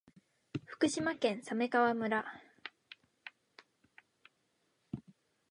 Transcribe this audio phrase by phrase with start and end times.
[0.65, 2.25] 福島県鮫川村